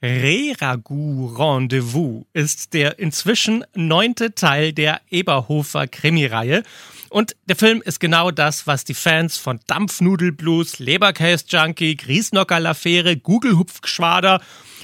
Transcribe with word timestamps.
Re-Ragout 0.00 1.34
Rendezvous 1.36 2.24
ist 2.32 2.72
der 2.72 3.00
inzwischen 3.00 3.64
neunte 3.74 4.32
Teil 4.34 4.72
der 4.72 5.00
Eberhofer 5.10 5.88
Krimireihe. 5.88 6.62
Und 7.10 7.34
der 7.46 7.56
Film 7.56 7.82
ist 7.82 7.98
genau 7.98 8.30
das, 8.30 8.68
was 8.68 8.84
die 8.84 8.94
Fans 8.94 9.38
von 9.38 9.58
Dampfnudelblues, 9.66 10.78
Leberkäse-Junkie, 10.78 11.96
Griesnocker-Laffäre, 11.96 13.16
Google-Hupfgeschwader 13.16 14.40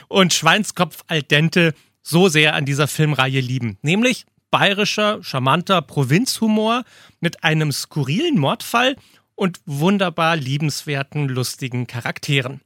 und 0.09 0.33
Schweinskopf 0.33 1.05
al 1.07 1.23
dente 1.23 1.75
so 2.03 2.29
sehr 2.29 2.55
an 2.55 2.65
dieser 2.65 2.89
Filmreihe 2.89 3.41
lieben. 3.41 3.79
Nämlich 3.83 4.27
bayerischer, 4.51 5.23
charmanter 5.23 5.81
Provinzhumor 5.81 6.83
mit 7.21 7.45
einem 7.45 7.71
skurrilen 7.71 8.39
Mordfall 8.39 8.97
und 9.37 9.61
wunderbar 9.65 10.37
liebenswerten, 10.37 11.29
lustigen 11.29 11.87
Charakteren. 11.87 12.63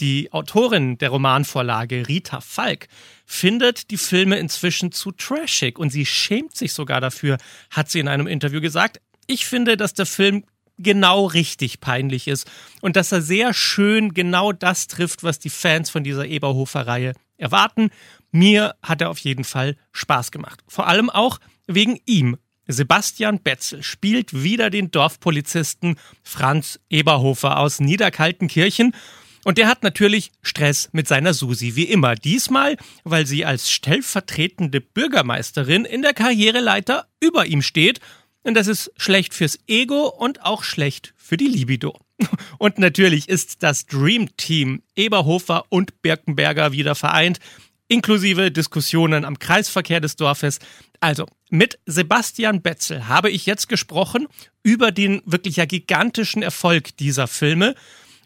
Die 0.00 0.32
Autorin 0.32 0.96
der 0.98 1.10
Romanvorlage, 1.10 2.06
Rita 2.06 2.40
Falk, 2.40 2.86
findet 3.26 3.90
die 3.90 3.96
Filme 3.96 4.38
inzwischen 4.38 4.92
zu 4.92 5.10
trashig 5.10 5.78
und 5.78 5.90
sie 5.90 6.06
schämt 6.06 6.56
sich 6.56 6.72
sogar 6.72 7.00
dafür, 7.00 7.38
hat 7.70 7.90
sie 7.90 7.98
in 7.98 8.08
einem 8.08 8.26
Interview 8.26 8.60
gesagt. 8.60 9.00
Ich 9.26 9.46
finde, 9.46 9.76
dass 9.76 9.94
der 9.94 10.06
Film 10.06 10.44
genau 10.78 11.26
richtig 11.26 11.80
peinlich 11.80 12.28
ist 12.28 12.48
und 12.80 12.96
dass 12.96 13.10
er 13.10 13.22
sehr 13.22 13.52
schön 13.52 14.14
genau 14.14 14.52
das 14.52 14.86
trifft, 14.86 15.24
was 15.24 15.40
die 15.40 15.50
Fans 15.50 15.90
von 15.90 16.04
dieser 16.04 16.26
Eberhofer-Reihe 16.26 17.14
erwarten. 17.36 17.90
Mir 18.30 18.76
hat 18.82 19.00
er 19.00 19.10
auf 19.10 19.18
jeden 19.18 19.44
Fall 19.44 19.76
Spaß 19.92 20.30
gemacht. 20.30 20.60
Vor 20.68 20.86
allem 20.86 21.10
auch 21.10 21.38
wegen 21.66 21.98
ihm. 22.06 22.36
Sebastian 22.68 23.40
Betzel 23.40 23.82
spielt 23.82 24.42
wieder 24.42 24.70
den 24.70 24.90
Dorfpolizisten 24.90 25.98
Franz 26.22 26.78
Eberhofer 26.90 27.58
aus 27.58 27.80
Niederkaltenkirchen 27.80 28.94
und 29.44 29.58
der 29.58 29.68
hat 29.68 29.82
natürlich 29.82 30.32
Stress 30.42 30.88
mit 30.92 31.08
seiner 31.08 31.34
Susi, 31.34 31.76
wie 31.76 31.84
immer. 31.84 32.14
Diesmal, 32.14 32.76
weil 33.04 33.26
sie 33.26 33.44
als 33.44 33.70
stellvertretende 33.70 34.80
Bürgermeisterin 34.80 35.84
in 35.84 36.02
der 36.02 36.14
Karriereleiter 36.14 37.06
über 37.20 37.46
ihm 37.46 37.62
steht. 37.62 38.00
Und 38.42 38.54
das 38.54 38.66
ist 38.66 38.92
schlecht 38.96 39.34
fürs 39.34 39.58
Ego 39.66 40.08
und 40.08 40.44
auch 40.44 40.62
schlecht 40.62 41.14
für 41.16 41.36
die 41.36 41.48
Libido. 41.48 41.98
Und 42.58 42.78
natürlich 42.78 43.28
ist 43.28 43.62
das 43.62 43.86
Dream 43.86 44.36
Team 44.36 44.82
Eberhofer 44.96 45.66
und 45.68 46.02
Birkenberger 46.02 46.72
wieder 46.72 46.96
vereint, 46.96 47.38
inklusive 47.86 48.50
Diskussionen 48.50 49.24
am 49.24 49.38
Kreisverkehr 49.38 50.00
des 50.00 50.16
Dorfes. 50.16 50.58
Also, 51.00 51.26
mit 51.50 51.78
Sebastian 51.86 52.60
Betzel 52.60 53.06
habe 53.06 53.30
ich 53.30 53.46
jetzt 53.46 53.68
gesprochen 53.68 54.26
über 54.62 54.90
den 54.90 55.22
wirklich 55.24 55.56
ja 55.56 55.64
gigantischen 55.64 56.42
Erfolg 56.42 56.96
dieser 56.96 57.28
Filme 57.28 57.74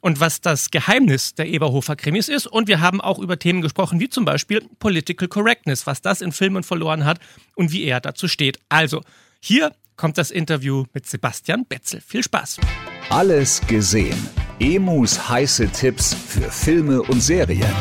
und 0.03 0.21
was 0.21 0.43
das 0.43 0.71
Geheimnis 0.71 1.35
der 1.35 1.47
Eberhofer 1.47 1.97
Krimis 1.97 2.29
ist. 2.29 2.47
Und 2.47 2.69
wir 2.69 2.81
haben 2.81 3.01
auch 3.01 3.19
über 3.19 3.39
Themen 3.39 3.63
gesprochen, 3.63 4.01
wie 4.01 4.11
zum 4.11 4.27
Beispiel 4.27 4.63
Political 4.79 5.29
Correctness, 5.29 5.87
was 5.87 6.03
das 6.03 6.21
in 6.21 6.33
Filmen 6.33 6.65
verloren 6.65 7.07
hat 7.07 7.19
und 7.55 7.73
wie 7.73 7.85
er 7.85 8.01
dazu 8.01 8.29
steht. 8.29 8.59
Also, 8.69 9.01
hier 9.41 9.73
kommt 9.97 10.19
das 10.19 10.31
Interview 10.31 10.85
mit 10.93 11.07
Sebastian 11.07 11.65
Betzel. 11.65 12.03
Viel 12.07 12.23
Spaß. 12.23 12.59
Alles 13.09 13.61
gesehen. 13.67 14.19
Emus 14.59 15.29
heiße 15.29 15.69
Tipps 15.71 16.15
für 16.15 16.51
Filme 16.51 17.01
und 17.03 17.21
Serien. 17.21 17.73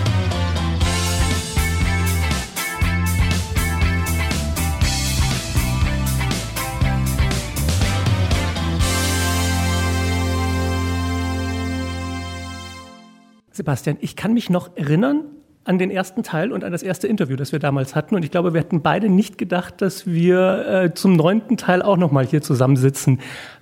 Sebastian, 13.52 13.98
ich 14.02 14.16
kann 14.16 14.34
mich 14.34 14.50
noch 14.50 14.76
erinnern 14.76 15.24
an 15.64 15.78
den 15.78 15.92
ersten 15.92 16.24
Teil 16.24 16.52
und 16.52 16.64
an 16.64 16.72
das 16.72 16.82
erste 16.82 17.08
Interview, 17.08 17.36
das 17.36 17.52
wir 17.52 17.60
damals 17.60 17.96
hatten. 17.96 18.16
Und 18.16 18.26
ich 18.26 18.32
glaube, 18.32 18.54
wir 18.54 18.62
hätten 18.62 18.82
beide 18.82 19.10
nicht 19.10 19.38
gedacht, 19.38 19.76
dass 19.82 20.08
wir 20.08 20.68
äh, 20.68 20.94
zum 20.94 21.16
neunten 21.16 21.56
Teil 21.58 21.82
auch 21.84 21.98
noch 21.98 22.12
mal 22.12 22.26
hier 22.26 22.42
zusammensitzen. 22.42 23.20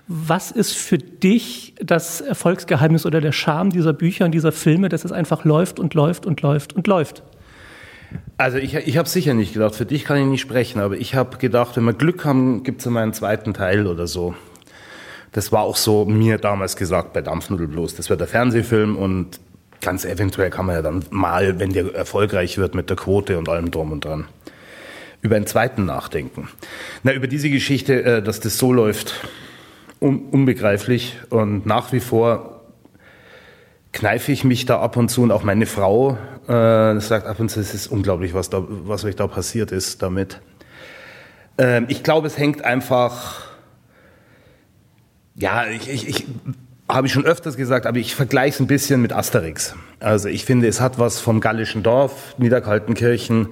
Was 0.08 0.50
ist 0.52 0.76
für 0.76 0.98
dich 0.98 1.76
das 1.84 2.22
Erfolgsgeheimnis 2.22 3.06
oder 3.06 3.20
der 3.20 3.32
Charme 3.32 3.70
dieser 3.72 3.94
Bücher 3.94 4.26
und 4.26 4.32
dieser 4.32 4.52
Filme, 4.52 4.90
dass 4.90 5.04
es 5.04 5.12
einfach 5.12 5.44
läuft 5.44 5.80
und 5.80 5.94
läuft 5.94 6.26
und 6.26 6.42
läuft 6.42 6.74
und 6.74 6.88
läuft? 6.88 7.22
Also 8.38 8.58
ich, 8.58 8.74
ich 8.76 8.98
habe 8.98 9.08
sicher 9.10 9.34
nicht 9.34 9.54
gedacht, 9.54 9.76
für 9.76 9.86
dich 9.86 10.06
kann 10.06 10.18
ich 10.18 10.26
nicht 10.26 10.42
sprechen, 10.42 10.80
aber 10.80 10.96
ich 10.96 11.16
habe 11.16 11.38
gedacht, 11.38 11.76
wenn 11.76 11.84
wir 11.84 11.94
Glück 11.94 12.24
haben, 12.26 12.64
gibt 12.64 12.80
es 12.80 12.88
immer 12.88 13.02
einen 13.02 13.14
zweiten 13.14 13.54
Teil 13.54 13.86
oder 13.86 14.08
so. 14.08 14.34
Das 15.34 15.52
war 15.52 15.62
auch 15.62 15.76
so 15.76 16.06
mir 16.06 16.38
damals 16.38 16.76
gesagt 16.76 17.14
bei 17.14 17.22
Dampfnudelblos. 17.22 17.96
Das 17.96 18.10
wird 18.10 18.22
der 18.22 18.28
Fernsehfilm 18.28 18.96
und 18.96 19.40
ganz 19.82 20.06
eventuell 20.06 20.50
kann 20.50 20.66
man 20.66 20.76
ja 20.76 20.82
dann 20.82 21.06
mal, 21.10 21.60
wenn 21.60 21.74
der 21.74 21.94
erfolgreich 21.94 22.58
wird 22.58 22.76
mit 22.76 22.90
der 22.90 22.98
Quote 22.98 23.38
und 23.38 23.50
allem 23.50 23.72
drum 23.72 23.92
und 23.92 24.06
dran, 24.06 24.26
über 25.22 25.36
einen 25.36 25.48
zweiten 25.48 25.86
nachdenken. 25.86 26.50
Na, 27.04 27.14
über 27.14 27.28
diese 27.28 27.50
Geschichte, 27.50 28.04
äh, 28.04 28.22
dass 28.22 28.40
das 28.40 28.58
so 28.58 28.74
läuft, 28.74 29.14
unbegreiflich 30.00 31.18
und 31.30 31.66
nach 31.66 31.92
wie 31.92 32.00
vor 32.00 32.62
kneife 33.92 34.32
ich 34.32 34.44
mich 34.44 34.66
da 34.66 34.80
ab 34.80 34.96
und 34.98 35.10
zu 35.10 35.24
und 35.24 35.32
auch 35.32 35.44
meine 35.44 35.66
Frau 35.66 36.18
äh, 36.48 37.00
sagt 37.00 37.26
ab 37.26 37.40
und 37.40 37.50
zu, 37.50 37.60
es 37.60 37.74
ist 37.74 37.88
unglaublich, 37.88 38.34
was 38.34 38.50
da, 38.50 38.64
was 38.68 39.04
euch 39.04 39.16
da 39.16 39.28
passiert 39.28 39.72
ist 39.72 40.02
damit. 40.02 40.42
Ähm, 41.58 41.86
ich 41.90 42.04
glaube, 42.04 42.28
es 42.28 42.38
hängt 42.38 42.64
einfach, 42.64 43.42
ja, 45.36 45.68
ich, 45.68 45.90
ich, 45.90 46.08
ich 46.08 46.26
habe 46.90 47.08
ich 47.08 47.14
schon 47.14 47.26
öfters 47.26 47.56
gesagt, 47.56 47.86
aber 47.86 47.98
ich 48.00 48.16
vergleiche 48.16 48.56
es 48.56 48.60
ein 48.60 48.68
bisschen 48.68 49.02
mit 49.02 49.14
Asterix. 49.14 49.76
Also 50.00 50.28
ich 50.28 50.44
finde, 50.44 50.68
es 50.68 50.82
hat 50.82 50.98
was 50.98 51.20
vom 51.20 51.40
gallischen 51.40 51.84
Dorf, 51.84 52.36
Niederkaltenkirchen. 52.40 53.50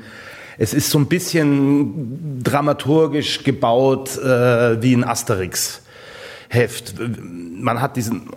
Es 0.58 0.74
ist 0.74 0.90
so 0.90 0.98
ein 0.98 1.06
bisschen 1.06 2.42
dramaturgisch 2.44 3.44
gebaut 3.44 4.18
äh, 4.18 4.81
wie 4.81 4.96
ein 4.96 5.03
Asterix-Heft. 5.03 6.96
Man 7.00 7.80
hat 7.80 7.96
diesen 7.96 8.30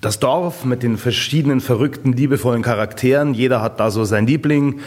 das 0.00 0.18
Dorf 0.18 0.64
mit 0.64 0.82
den 0.82 0.98
verschiedenen 0.98 1.60
verrückten, 1.60 2.12
liebevollen 2.12 2.62
Charakteren. 2.62 3.32
Jeder 3.32 3.62
hat 3.62 3.80
da 3.80 3.90
so 3.90 4.04
sein 4.04 4.26
Liebling. 4.26 4.80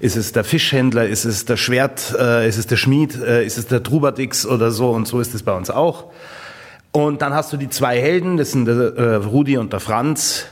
Ist 0.00 0.16
es 0.16 0.32
der 0.32 0.44
Fischhändler? 0.44 1.08
Ist 1.08 1.24
es 1.24 1.46
der 1.46 1.56
Schwert? 1.56 2.14
Äh, 2.18 2.46
ist 2.48 2.58
es 2.58 2.66
der 2.66 2.76
Schmied? 2.76 3.20
Äh, 3.20 3.44
ist 3.46 3.56
es 3.56 3.66
der 3.66 3.82
Trubadix 3.82 4.46
oder 4.46 4.70
so? 4.70 4.90
Und 4.90 5.08
so 5.08 5.20
ist 5.20 5.34
es 5.34 5.42
bei 5.42 5.52
uns 5.52 5.70
auch. 5.70 6.12
Und 6.92 7.22
dann 7.22 7.32
hast 7.32 7.52
du 7.52 7.56
die 7.56 7.70
zwei 7.70 7.98
Helden, 7.98 8.36
das 8.36 8.52
sind 8.52 8.66
der 8.66 8.96
äh, 8.96 9.14
Rudi 9.16 9.56
und 9.56 9.72
der 9.72 9.80
Franz, 9.80 10.46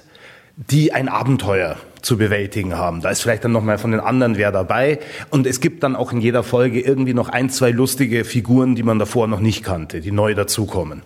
die 0.56 0.92
ein 0.92 1.08
Abenteuer 1.08 1.76
zu 2.02 2.16
bewältigen 2.16 2.76
haben. 2.76 3.02
Da 3.02 3.10
ist 3.10 3.20
vielleicht 3.20 3.44
dann 3.44 3.52
noch 3.52 3.62
mal 3.62 3.78
von 3.78 3.90
den 3.90 4.00
anderen 4.00 4.38
wer 4.38 4.52
dabei. 4.52 5.00
Und 5.28 5.46
es 5.46 5.60
gibt 5.60 5.82
dann 5.82 5.96
auch 5.96 6.12
in 6.12 6.20
jeder 6.20 6.42
Folge 6.42 6.80
irgendwie 6.80 7.12
noch 7.12 7.28
ein, 7.28 7.50
zwei 7.50 7.70
lustige 7.70 8.24
Figuren, 8.24 8.74
die 8.74 8.82
man 8.82 8.98
davor 8.98 9.26
noch 9.26 9.40
nicht 9.40 9.62
kannte, 9.62 10.00
die 10.00 10.12
neu 10.12 10.34
dazukommen. 10.34 11.02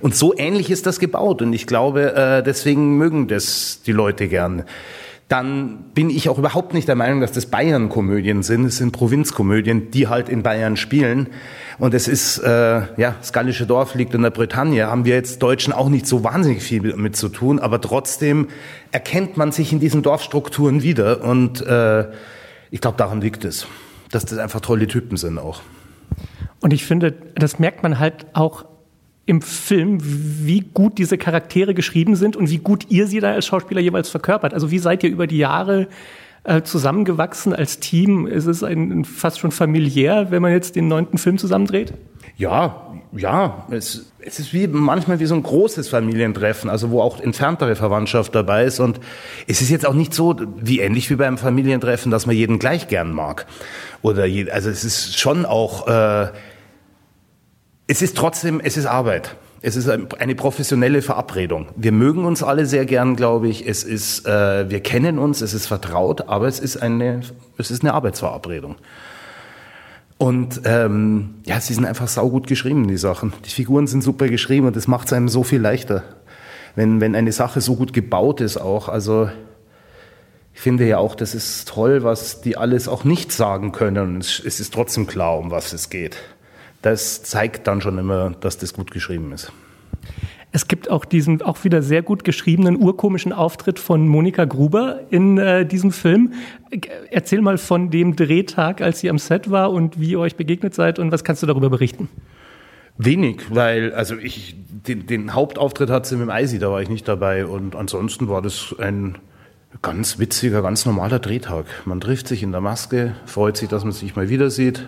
Und 0.00 0.14
so 0.14 0.36
ähnlich 0.36 0.70
ist 0.70 0.86
das 0.86 1.00
gebaut. 1.00 1.40
Und 1.42 1.54
ich 1.54 1.66
glaube, 1.66 2.14
äh, 2.14 2.42
deswegen 2.42 2.96
mögen 2.98 3.26
das 3.26 3.80
die 3.86 3.92
Leute 3.92 4.28
gern 4.28 4.64
dann 5.28 5.84
bin 5.94 6.10
ich 6.10 6.28
auch 6.28 6.38
überhaupt 6.38 6.74
nicht 6.74 6.86
der 6.86 6.96
Meinung, 6.96 7.20
dass 7.20 7.32
das 7.32 7.46
Bayern-Komödien 7.46 8.42
sind. 8.42 8.66
Es 8.66 8.76
sind 8.76 8.92
Provinzkomödien, 8.92 9.90
die 9.90 10.08
halt 10.08 10.28
in 10.28 10.42
Bayern 10.42 10.76
spielen. 10.76 11.28
Und 11.78 11.94
es 11.94 12.08
ist, 12.08 12.38
äh, 12.38 12.82
ja, 12.98 13.14
das 13.18 13.32
gallische 13.32 13.66
Dorf 13.66 13.94
liegt 13.94 14.14
in 14.14 14.22
der 14.22 14.30
Bretagne. 14.30 14.86
Haben 14.86 15.06
wir 15.06 15.14
jetzt 15.14 15.42
Deutschen 15.42 15.72
auch 15.72 15.88
nicht 15.88 16.06
so 16.06 16.24
wahnsinnig 16.24 16.62
viel 16.62 16.94
mit 16.96 17.16
zu 17.16 17.30
tun, 17.30 17.58
aber 17.58 17.80
trotzdem 17.80 18.48
erkennt 18.92 19.36
man 19.38 19.50
sich 19.50 19.72
in 19.72 19.80
diesen 19.80 20.02
Dorfstrukturen 20.02 20.82
wieder. 20.82 21.24
Und 21.24 21.66
äh, 21.66 22.10
ich 22.70 22.82
glaube, 22.82 22.98
daran 22.98 23.22
liegt 23.22 23.46
es, 23.46 23.66
dass 24.10 24.26
das 24.26 24.38
einfach 24.38 24.60
tolle 24.60 24.86
Typen 24.86 25.16
sind 25.16 25.38
auch. 25.38 25.62
Und 26.60 26.72
ich 26.72 26.84
finde, 26.84 27.12
das 27.34 27.58
merkt 27.58 27.82
man 27.82 27.98
halt 27.98 28.26
auch 28.34 28.66
im 29.26 29.40
Film, 29.42 29.98
wie 30.02 30.60
gut 30.60 30.98
diese 30.98 31.18
Charaktere 31.18 31.74
geschrieben 31.74 32.16
sind 32.16 32.36
und 32.36 32.50
wie 32.50 32.58
gut 32.58 32.86
ihr 32.90 33.06
sie 33.06 33.20
da 33.20 33.32
als 33.32 33.46
Schauspieler 33.46 33.80
jeweils 33.80 34.10
verkörpert. 34.10 34.52
Also 34.52 34.70
wie 34.70 34.78
seid 34.78 35.02
ihr 35.02 35.10
über 35.10 35.26
die 35.26 35.38
Jahre 35.38 35.88
äh, 36.44 36.62
zusammengewachsen 36.62 37.54
als 37.54 37.80
Team? 37.80 38.26
Ist 38.26 38.46
es 38.46 38.62
ein, 38.62 39.04
fast 39.04 39.38
schon 39.38 39.50
familiär, 39.50 40.30
wenn 40.30 40.42
man 40.42 40.52
jetzt 40.52 40.76
den 40.76 40.88
neunten 40.88 41.16
Film 41.16 41.38
zusammendreht? 41.38 41.94
Ja, 42.36 42.92
ja, 43.16 43.66
es, 43.70 44.12
es 44.20 44.40
ist 44.40 44.52
wie 44.52 44.66
manchmal 44.66 45.20
wie 45.20 45.26
so 45.26 45.36
ein 45.36 45.42
großes 45.42 45.88
Familientreffen, 45.88 46.68
also 46.68 46.90
wo 46.90 47.00
auch 47.00 47.20
entferntere 47.20 47.76
Verwandtschaft 47.76 48.34
dabei 48.34 48.64
ist. 48.64 48.80
Und 48.80 49.00
es 49.46 49.62
ist 49.62 49.70
jetzt 49.70 49.86
auch 49.86 49.94
nicht 49.94 50.12
so, 50.12 50.36
wie 50.56 50.80
ähnlich 50.80 51.08
wie 51.10 51.16
beim 51.16 51.38
Familientreffen, 51.38 52.10
dass 52.10 52.26
man 52.26 52.34
jeden 52.34 52.58
gleich 52.58 52.88
gern 52.88 53.12
mag. 53.12 53.46
Oder 54.02 54.26
je, 54.26 54.50
also 54.50 54.68
es 54.68 54.84
ist 54.84 55.18
schon 55.18 55.46
auch, 55.46 55.86
äh, 55.86 56.28
es 57.86 58.02
ist 58.02 58.16
trotzdem, 58.16 58.60
es 58.60 58.76
ist 58.76 58.86
Arbeit. 58.86 59.36
Es 59.66 59.76
ist 59.76 59.88
eine 59.88 60.34
professionelle 60.34 61.00
Verabredung. 61.00 61.68
Wir 61.74 61.92
mögen 61.92 62.26
uns 62.26 62.42
alle 62.42 62.66
sehr 62.66 62.84
gern, 62.84 63.16
glaube 63.16 63.48
ich. 63.48 63.66
Es 63.66 63.82
ist, 63.82 64.26
äh, 64.26 64.68
wir 64.68 64.80
kennen 64.80 65.18
uns, 65.18 65.40
es 65.40 65.54
ist 65.54 65.66
vertraut, 65.66 66.28
aber 66.28 66.48
es 66.48 66.60
ist 66.60 66.76
eine, 66.76 67.22
es 67.56 67.70
ist 67.70 67.82
eine 67.82 67.94
Arbeitsverabredung. 67.94 68.76
Und 70.18 70.60
ähm, 70.64 71.36
ja, 71.44 71.60
sie 71.60 71.72
sind 71.72 71.86
einfach 71.86 72.08
saugut 72.08 72.46
geschrieben, 72.46 72.86
die 72.88 72.98
Sachen. 72.98 73.32
Die 73.46 73.50
Figuren 73.50 73.86
sind 73.86 74.02
super 74.02 74.28
geschrieben 74.28 74.66
und 74.66 74.76
das 74.76 74.86
macht 74.86 75.06
es 75.06 75.14
einem 75.14 75.28
so 75.28 75.44
viel 75.44 75.62
leichter, 75.62 76.02
wenn, 76.76 77.00
wenn 77.00 77.16
eine 77.16 77.32
Sache 77.32 77.62
so 77.62 77.74
gut 77.74 77.94
gebaut 77.94 78.42
ist 78.42 78.58
auch. 78.58 78.90
Also 78.90 79.30
ich 80.52 80.60
finde 80.60 80.86
ja 80.86 80.98
auch, 80.98 81.14
das 81.14 81.34
ist 81.34 81.68
toll, 81.68 82.04
was 82.04 82.42
die 82.42 82.58
alles 82.58 82.86
auch 82.86 83.04
nicht 83.04 83.32
sagen 83.32 83.72
können. 83.72 84.18
Es, 84.18 84.42
es 84.44 84.60
ist 84.60 84.74
trotzdem 84.74 85.06
klar, 85.06 85.38
um 85.38 85.50
was 85.50 85.72
es 85.72 85.88
geht. 85.88 86.18
Das 86.84 87.22
zeigt 87.22 87.66
dann 87.66 87.80
schon 87.80 87.96
immer, 87.96 88.32
dass 88.40 88.58
das 88.58 88.74
gut 88.74 88.90
geschrieben 88.90 89.32
ist. 89.32 89.50
Es 90.52 90.68
gibt 90.68 90.90
auch 90.90 91.06
diesen 91.06 91.40
auch 91.40 91.64
wieder 91.64 91.80
sehr 91.80 92.02
gut 92.02 92.24
geschriebenen 92.24 92.76
urkomischen 92.76 93.32
Auftritt 93.32 93.78
von 93.78 94.06
Monika 94.06 94.44
Gruber 94.44 95.00
in 95.08 95.38
äh, 95.38 95.64
diesem 95.64 95.92
Film. 95.92 96.34
Erzähl 97.10 97.40
mal 97.40 97.56
von 97.56 97.90
dem 97.90 98.16
Drehtag, 98.16 98.82
als 98.82 99.00
sie 99.00 99.08
am 99.08 99.16
Set 99.16 99.50
war 99.50 99.72
und 99.72 99.98
wie 99.98 100.10
ihr 100.10 100.20
euch 100.20 100.36
begegnet 100.36 100.74
seid 100.74 100.98
und 100.98 101.10
was 101.10 101.24
kannst 101.24 101.42
du 101.42 101.46
darüber 101.46 101.70
berichten? 101.70 102.10
Wenig, 102.98 103.46
weil 103.48 103.94
also 103.94 104.18
ich 104.18 104.54
den, 104.68 105.06
den 105.06 105.32
Hauptauftritt 105.32 105.88
hat 105.88 106.04
sie 106.04 106.16
mit 106.16 106.26
dem 106.26 106.30
Eisi, 106.30 106.58
da 106.58 106.70
war 106.70 106.82
ich 106.82 106.90
nicht 106.90 107.08
dabei 107.08 107.46
und 107.46 107.76
ansonsten 107.76 108.28
war 108.28 108.42
das 108.42 108.74
ein 108.78 109.16
ganz 109.80 110.18
witziger, 110.18 110.60
ganz 110.60 110.84
normaler 110.84 111.18
Drehtag. 111.18 111.64
Man 111.86 112.02
trifft 112.02 112.28
sich 112.28 112.42
in 112.42 112.52
der 112.52 112.60
Maske, 112.60 113.14
freut 113.24 113.56
sich, 113.56 113.70
dass 113.70 113.84
man 113.84 113.94
sich 113.94 114.16
mal 114.16 114.28
wieder 114.28 114.50
sieht, 114.50 114.86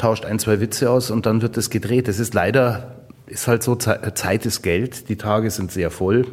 tauscht 0.00 0.24
ein, 0.24 0.38
zwei 0.38 0.60
Witze 0.60 0.90
aus 0.90 1.10
und 1.10 1.26
dann 1.26 1.42
wird 1.42 1.56
das 1.56 1.70
gedreht. 1.70 2.08
Es 2.08 2.18
ist 2.18 2.34
leider 2.34 2.96
ist 3.30 3.46
halt 3.46 3.62
so, 3.62 3.76
Zeit 3.76 4.44
ist 4.44 4.62
Geld, 4.62 5.08
die 5.08 5.16
Tage 5.16 5.50
sind 5.50 5.70
sehr 5.70 5.90
voll. 5.90 6.26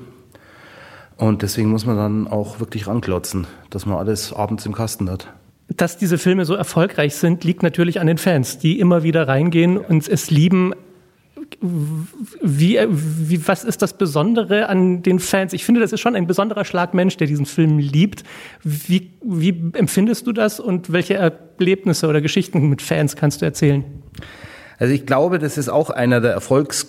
Und 1.15 1.41
deswegen 1.41 1.69
muss 1.69 1.85
man 1.85 1.97
dann 1.97 2.27
auch 2.27 2.59
wirklich 2.59 2.87
ranklotzen, 2.87 3.47
dass 3.69 3.85
man 3.85 3.97
alles 3.97 4.33
abends 4.33 4.65
im 4.65 4.73
Kasten 4.73 5.09
hat. 5.09 5.31
Dass 5.67 5.97
diese 5.97 6.17
Filme 6.17 6.45
so 6.45 6.53
erfolgreich 6.55 7.15
sind, 7.15 7.43
liegt 7.43 7.61
natürlich 7.61 7.99
an 7.99 8.07
den 8.07 8.17
Fans, 8.17 8.57
die 8.57 8.79
immer 8.79 9.03
wieder 9.03 9.27
reingehen 9.27 9.77
und 9.77 10.07
es 10.07 10.31
lieben. 10.31 10.73
Wie, 11.59 12.79
wie, 12.89 13.47
was 13.47 13.63
ist 13.63 13.81
das 13.81 13.97
Besondere 13.97 14.69
an 14.69 15.01
den 15.03 15.19
Fans? 15.19 15.53
Ich 15.53 15.65
finde, 15.65 15.81
das 15.81 15.91
ist 15.91 15.99
schon 15.99 16.15
ein 16.15 16.27
besonderer 16.27 16.65
Schlagmensch, 16.65 17.17
der 17.17 17.27
diesen 17.27 17.45
Film 17.45 17.79
liebt. 17.79 18.23
Wie, 18.63 19.11
wie 19.23 19.71
empfindest 19.73 20.27
du 20.27 20.33
das 20.33 20.59
und 20.59 20.91
welche 20.91 21.15
Erlebnisse 21.15 22.07
oder 22.07 22.21
Geschichten 22.21 22.69
mit 22.69 22.81
Fans 22.81 23.15
kannst 23.15 23.41
du 23.41 23.45
erzählen? 23.45 23.83
Also 24.79 24.93
ich 24.93 25.05
glaube, 25.05 25.39
das 25.39 25.57
ist 25.57 25.69
auch 25.69 25.89
einer 25.89 26.21
der 26.21 26.31
Erfolgs, 26.31 26.87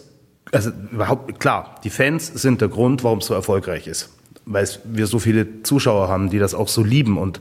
also 0.52 0.70
überhaupt, 0.93 1.40
klar, 1.40 1.76
die 1.84 1.90
Fans 1.90 2.26
sind 2.26 2.60
der 2.60 2.69
Grund, 2.69 3.05
warum 3.05 3.19
es 3.19 3.26
so 3.26 3.34
erfolgreich 3.34 3.87
ist. 3.87 4.10
Weil 4.44 4.69
wir 4.84 5.06
so 5.06 5.19
viele 5.19 5.62
Zuschauer 5.62 6.08
haben, 6.08 6.31
die 6.31 6.38
das 6.38 6.55
auch 6.55 6.69
so 6.69 6.82
lieben 6.82 7.19
und 7.19 7.40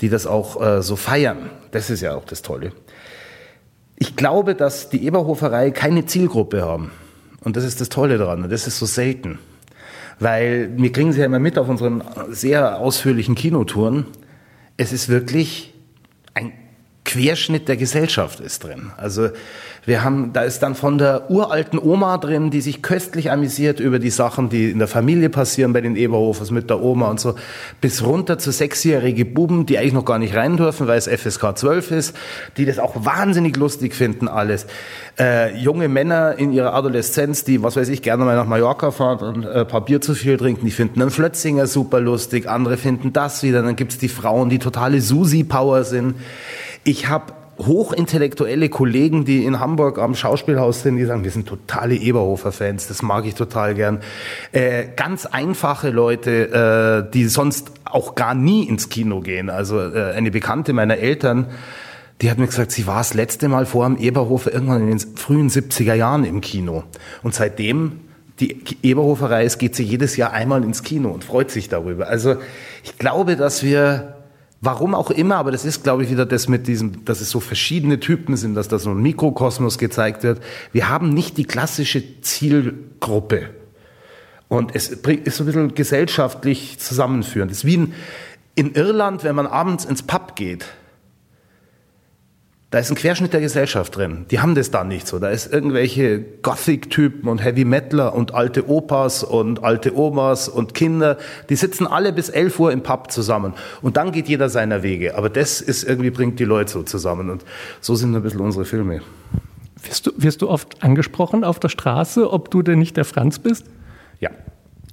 die 0.00 0.08
das 0.08 0.26
auch 0.26 0.60
äh, 0.60 0.82
so 0.82 0.96
feiern. 0.96 1.50
Das 1.70 1.90
ist 1.90 2.00
ja 2.00 2.14
auch 2.14 2.24
das 2.24 2.42
Tolle. 2.42 2.72
Ich 4.02 4.16
glaube, 4.16 4.56
dass 4.56 4.90
die 4.90 5.06
Eberhoferei 5.06 5.70
keine 5.70 6.06
Zielgruppe 6.06 6.62
haben. 6.62 6.90
Und 7.44 7.56
das 7.56 7.62
ist 7.62 7.80
das 7.80 7.88
Tolle 7.88 8.18
daran. 8.18 8.42
Und 8.42 8.50
das 8.50 8.66
ist 8.66 8.80
so 8.80 8.84
selten. 8.84 9.38
Weil 10.18 10.76
wir 10.76 10.90
kriegen 10.90 11.12
sie 11.12 11.20
ja 11.20 11.26
immer 11.26 11.38
mit 11.38 11.56
auf 11.56 11.68
unseren 11.68 12.02
sehr 12.28 12.80
ausführlichen 12.80 13.36
Kinotouren. 13.36 14.06
Es 14.76 14.92
ist 14.92 15.08
wirklich 15.08 15.72
ein 16.34 16.52
Querschnitt 17.12 17.68
der 17.68 17.76
Gesellschaft 17.76 18.40
ist 18.40 18.64
drin. 18.64 18.90
Also 18.96 19.28
wir 19.84 20.02
haben, 20.02 20.32
da 20.32 20.42
ist 20.44 20.62
dann 20.62 20.74
von 20.74 20.96
der 20.96 21.30
uralten 21.30 21.78
Oma 21.78 22.16
drin, 22.16 22.50
die 22.50 22.62
sich 22.62 22.80
köstlich 22.80 23.30
amüsiert 23.30 23.80
über 23.80 23.98
die 23.98 24.08
Sachen, 24.08 24.48
die 24.48 24.70
in 24.70 24.78
der 24.78 24.88
Familie 24.88 25.28
passieren 25.28 25.74
bei 25.74 25.82
den 25.82 25.94
Eberhofers 25.94 26.50
mit 26.50 26.70
der 26.70 26.80
Oma 26.80 27.10
und 27.10 27.20
so, 27.20 27.34
bis 27.82 28.02
runter 28.02 28.38
zu 28.38 28.50
sechsjährige 28.50 29.26
Buben, 29.26 29.66
die 29.66 29.76
eigentlich 29.76 29.92
noch 29.92 30.06
gar 30.06 30.18
nicht 30.18 30.34
rein 30.34 30.56
dürfen, 30.56 30.86
weil 30.86 30.96
es 30.96 31.06
FSK 31.06 31.58
12 31.58 31.90
ist, 31.90 32.16
die 32.56 32.64
das 32.64 32.78
auch 32.78 33.04
wahnsinnig 33.04 33.56
lustig 33.58 33.94
finden 33.94 34.26
alles. 34.26 34.66
Äh, 35.18 35.54
junge 35.58 35.88
Männer 35.88 36.38
in 36.38 36.50
ihrer 36.50 36.72
Adoleszenz, 36.72 37.44
die, 37.44 37.62
was 37.62 37.76
weiß 37.76 37.90
ich, 37.90 38.00
gerne 38.00 38.24
mal 38.24 38.36
nach 38.36 38.46
Mallorca 38.46 38.90
fahren 38.90 39.18
und 39.18 39.44
äh, 39.44 39.60
ein 39.60 39.68
paar 39.68 39.84
Bier 39.84 40.00
zu 40.00 40.14
viel 40.14 40.38
trinken, 40.38 40.64
die 40.64 40.70
finden 40.70 41.02
einen 41.02 41.10
Flötzinger 41.10 41.66
super 41.66 42.00
lustig, 42.00 42.48
andere 42.48 42.78
finden 42.78 43.12
das 43.12 43.42
wieder, 43.42 43.60
dann 43.60 43.76
gibt's 43.76 43.98
die 43.98 44.08
Frauen, 44.08 44.48
die 44.48 44.58
totale 44.58 45.02
Susi-Power 45.02 45.84
sind. 45.84 46.14
Ich 46.84 47.08
habe 47.08 47.32
hochintellektuelle 47.58 48.68
Kollegen, 48.68 49.24
die 49.24 49.44
in 49.44 49.60
Hamburg 49.60 49.98
am 49.98 50.14
Schauspielhaus 50.14 50.82
sind, 50.82 50.96
die 50.96 51.04
sagen, 51.04 51.22
wir 51.22 51.30
sind 51.30 51.46
totale 51.46 51.94
Eberhofer-Fans, 51.94 52.88
das 52.88 53.02
mag 53.02 53.24
ich 53.26 53.34
total 53.34 53.74
gern. 53.74 54.00
Äh, 54.52 54.86
ganz 54.96 55.26
einfache 55.26 55.90
Leute, 55.90 57.06
äh, 57.08 57.12
die 57.12 57.26
sonst 57.26 57.70
auch 57.84 58.14
gar 58.14 58.34
nie 58.34 58.64
ins 58.64 58.88
Kino 58.88 59.20
gehen. 59.20 59.50
Also 59.50 59.80
äh, 59.80 60.12
eine 60.16 60.30
Bekannte 60.30 60.72
meiner 60.72 60.96
Eltern, 60.96 61.46
die 62.20 62.30
hat 62.30 62.38
mir 62.38 62.46
gesagt, 62.46 62.72
sie 62.72 62.86
war 62.86 62.98
das 62.98 63.14
letzte 63.14 63.48
Mal 63.48 63.66
vor 63.66 63.86
dem 63.86 63.96
Eberhofer 63.96 64.52
irgendwann 64.52 64.82
in 64.82 64.98
den 64.98 65.16
frühen 65.16 65.50
70er 65.50 65.94
Jahren 65.94 66.24
im 66.24 66.40
Kino. 66.40 66.84
Und 67.22 67.34
seitdem 67.34 68.00
die 68.40 68.56
Eberhoferei 68.82 69.44
ist, 69.44 69.58
geht 69.58 69.76
sie 69.76 69.84
jedes 69.84 70.16
Jahr 70.16 70.32
einmal 70.32 70.64
ins 70.64 70.82
Kino 70.82 71.10
und 71.10 71.22
freut 71.22 71.50
sich 71.50 71.68
darüber. 71.68 72.08
Also 72.08 72.36
ich 72.82 72.98
glaube, 72.98 73.36
dass 73.36 73.62
wir 73.62 74.14
Warum 74.64 74.94
auch 74.94 75.10
immer, 75.10 75.36
aber 75.36 75.50
das 75.50 75.64
ist, 75.64 75.82
glaube 75.82 76.04
ich, 76.04 76.10
wieder 76.10 76.24
das 76.24 76.48
mit 76.48 76.68
diesem, 76.68 77.04
dass 77.04 77.20
es 77.20 77.30
so 77.30 77.40
verschiedene 77.40 77.98
Typen 77.98 78.36
sind, 78.36 78.54
dass 78.54 78.68
da 78.68 78.78
so 78.78 78.90
ein 78.90 79.02
Mikrokosmos 79.02 79.76
gezeigt 79.76 80.22
wird. 80.22 80.40
Wir 80.70 80.88
haben 80.88 81.08
nicht 81.08 81.36
die 81.36 81.44
klassische 81.44 82.20
Zielgruppe. 82.20 83.50
Und 84.46 84.76
es 84.76 84.88
ist 84.88 85.02
so 85.36 85.42
ein 85.42 85.46
bisschen 85.46 85.74
gesellschaftlich 85.74 86.78
zusammenführend. 86.78 87.50
Es 87.50 87.58
ist 87.58 87.64
wie 87.64 87.74
in, 87.74 87.94
in 88.54 88.74
Irland, 88.74 89.24
wenn 89.24 89.34
man 89.34 89.48
abends 89.48 89.84
ins 89.84 90.04
Pub 90.04 90.36
geht 90.36 90.66
da 92.72 92.78
ist 92.78 92.90
ein 92.90 92.96
Querschnitt 92.96 93.34
der 93.34 93.42
Gesellschaft 93.42 93.94
drin. 93.94 94.24
Die 94.30 94.40
haben 94.40 94.54
das 94.54 94.70
da 94.70 94.82
nicht 94.82 95.06
so. 95.06 95.18
Da 95.18 95.28
ist 95.28 95.52
irgendwelche 95.52 96.20
Gothic-Typen 96.20 97.28
und 97.28 97.44
Heavy 97.44 97.66
Metaler 97.66 98.14
und 98.14 98.32
alte 98.32 98.66
Opas 98.66 99.22
und 99.22 99.62
alte 99.62 99.94
Omas 99.94 100.48
und 100.48 100.72
Kinder. 100.72 101.18
Die 101.50 101.54
sitzen 101.54 101.86
alle 101.86 102.14
bis 102.14 102.30
11 102.30 102.58
Uhr 102.58 102.72
im 102.72 102.82
Pub 102.82 103.12
zusammen. 103.12 103.52
Und 103.82 103.98
dann 103.98 104.10
geht 104.10 104.26
jeder 104.26 104.48
seiner 104.48 104.82
Wege. 104.82 105.18
Aber 105.18 105.28
das 105.28 105.60
ist 105.60 105.84
irgendwie 105.84 106.08
bringt 106.08 106.40
die 106.40 106.44
Leute 106.44 106.72
so 106.72 106.82
zusammen. 106.82 107.28
Und 107.28 107.44
so 107.82 107.94
sind 107.94 108.16
ein 108.16 108.22
bisschen 108.22 108.40
unsere 108.40 108.64
Filme. 108.64 109.02
Wirst 109.84 110.06
du, 110.06 110.12
wirst 110.16 110.40
du 110.40 110.48
oft 110.48 110.82
angesprochen 110.82 111.44
auf 111.44 111.60
der 111.60 111.68
Straße, 111.68 112.32
ob 112.32 112.50
du 112.50 112.62
denn 112.62 112.78
nicht 112.78 112.96
der 112.96 113.04
Franz 113.04 113.38
bist? 113.38 113.66
Ja, 114.18 114.30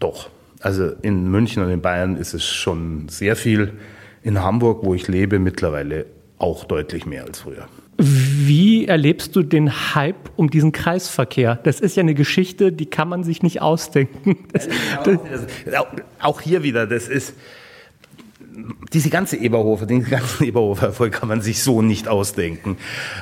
doch. 0.01 0.30
Also 0.60 0.92
in 1.01 1.32
München 1.32 1.63
und 1.63 1.70
in 1.70 1.80
Bayern 1.80 2.18
ist 2.18 2.34
es 2.34 2.44
schon 2.44 3.08
sehr 3.08 3.38
viel. 3.38 3.72
In 4.22 4.44
Hamburg, 4.44 4.84
wo 4.84 4.94
ich 4.94 5.08
lebe, 5.08 5.39
mittlerweile 5.39 6.08
auch 6.39 6.63
deutlich 6.63 7.06
mehr 7.06 7.25
als 7.25 7.39
früher. 7.39 7.68
Wie 8.01 8.86
erlebst 8.86 9.36
du 9.36 9.44
den 9.44 9.94
Hype 9.94 10.32
um 10.38 10.50
diesen 10.50 10.72
Kreisverkehr? 10.72 11.60
Das 11.63 11.82
ist 11.82 11.98
ja 11.98 12.01
eine 12.01 12.13
Geschichte, 12.13 12.72
die 12.72 12.86
kann 12.86 13.10
man 13.10 13.25
sich 13.25 13.44
nicht 13.44 13.62
ausdenken. 13.62 14.38
Das, 14.53 14.68
das, 15.65 15.86
auch 16.20 16.41
hier 16.41 16.63
wieder, 16.63 16.88
das 16.88 17.08
ist 17.08 17.34
diese 18.94 19.10
ganze 19.10 19.38
Eberhofer, 19.38 19.86
den 19.86 20.03
ganzen 20.03 20.46
Eberhofer-Erfolg 20.46 21.13
kann 21.13 21.27
man 21.27 21.41
sich 21.41 21.62
so 21.62 21.82
nicht 21.82 22.08
ausdenken. 22.08 22.77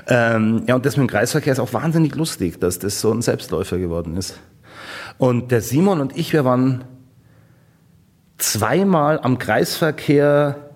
Ähm, 0.07 0.63
ja, 0.67 0.75
und 0.75 0.85
das 0.85 0.95
mit 0.95 1.07
dem 1.07 1.09
Kreisverkehr 1.09 1.53
ist 1.53 1.59
auch 1.59 1.73
wahnsinnig 1.73 2.15
lustig, 2.15 2.59
dass 2.59 2.79
das 2.79 3.01
so 3.01 3.11
ein 3.11 3.21
Selbstläufer 3.21 3.77
geworden 3.77 4.15
ist. 4.15 4.39
Und 5.17 5.51
der 5.51 5.61
Simon 5.61 6.01
und 6.01 6.15
ich, 6.15 6.33
wir 6.33 6.45
waren 6.45 6.83
zweimal 8.37 9.19
am 9.19 9.39
Kreisverkehr 9.39 10.66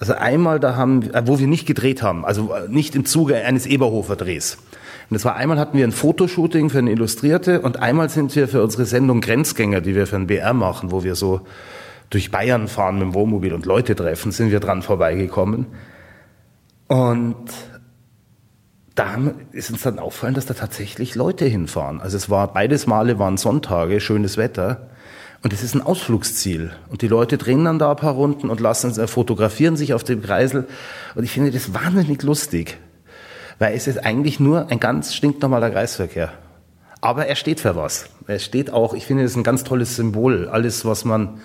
also 0.00 0.14
einmal 0.14 0.58
da 0.58 0.76
haben, 0.76 1.02
äh, 1.12 1.22
wo 1.26 1.38
wir 1.38 1.46
nicht 1.46 1.66
gedreht 1.66 2.02
haben, 2.02 2.24
also 2.24 2.52
äh, 2.52 2.68
nicht 2.68 2.96
im 2.96 3.04
Zuge 3.04 3.36
eines 3.36 3.66
Eberhofer-Drehs. 3.66 4.54
Und 4.54 5.14
das 5.14 5.24
war 5.24 5.36
einmal 5.36 5.58
hatten 5.58 5.76
wir 5.76 5.86
ein 5.86 5.92
Fotoshooting 5.92 6.70
für 6.70 6.78
eine 6.78 6.90
Illustrierte 6.90 7.60
und 7.60 7.78
einmal 7.78 8.08
sind 8.08 8.34
wir 8.34 8.48
für 8.48 8.62
unsere 8.62 8.86
Sendung 8.86 9.20
Grenzgänger, 9.20 9.82
die 9.82 9.94
wir 9.94 10.06
für 10.06 10.16
ein 10.16 10.26
BR 10.26 10.54
machen, 10.54 10.90
wo 10.90 11.04
wir 11.04 11.14
so 11.14 11.42
durch 12.08 12.30
Bayern 12.30 12.66
fahren 12.66 12.94
mit 12.96 13.02
dem 13.02 13.14
Wohnmobil 13.14 13.52
und 13.52 13.66
Leute 13.66 13.94
treffen, 13.94 14.32
sind 14.32 14.50
wir 14.50 14.60
dran 14.60 14.82
vorbeigekommen. 14.82 15.66
Und 16.88 17.50
da 18.94 19.16
ist 19.52 19.70
uns 19.70 19.82
dann 19.82 19.98
auffallen, 19.98 20.34
dass 20.34 20.46
da 20.46 20.54
tatsächlich 20.54 21.14
Leute 21.14 21.44
hinfahren. 21.44 22.00
Also 22.00 22.16
es 22.16 22.30
war 22.30 22.52
beides 22.52 22.86
Male 22.86 23.18
waren 23.18 23.36
Sonntage, 23.36 24.00
schönes 24.00 24.36
Wetter. 24.36 24.88
Und 25.42 25.52
es 25.52 25.62
ist 25.62 25.74
ein 25.74 25.80
Ausflugsziel. 25.80 26.72
Und 26.90 27.02
die 27.02 27.08
Leute 27.08 27.38
drehen 27.38 27.64
dann 27.64 27.78
da 27.78 27.90
ein 27.90 27.96
paar 27.96 28.12
Runden 28.12 28.50
und 28.50 28.60
lassen, 28.60 28.90
äh, 29.00 29.06
fotografieren 29.06 29.76
sich 29.76 29.94
auf 29.94 30.04
dem 30.04 30.22
Kreisel. 30.22 30.66
Und 31.14 31.24
ich 31.24 31.30
finde 31.30 31.50
das 31.50 31.72
wahnsinnig 31.72 32.22
lustig. 32.22 32.78
Weil 33.58 33.74
es 33.74 33.86
ist 33.86 34.04
eigentlich 34.04 34.40
nur 34.40 34.70
ein 34.70 34.80
ganz 34.80 35.14
stinknormaler 35.14 35.70
Kreisverkehr. 35.70 36.32
Aber 37.00 37.26
er 37.26 37.36
steht 37.36 37.60
für 37.60 37.76
was. 37.76 38.10
Er 38.26 38.38
steht 38.38 38.70
auch, 38.70 38.92
ich 38.92 39.06
finde, 39.06 39.24
es 39.24 39.32
ist 39.32 39.36
ein 39.36 39.42
ganz 39.42 39.64
tolles 39.64 39.96
Symbol. 39.96 40.48
Alles, 40.48 40.84
was 40.84 41.04
man 41.04 41.40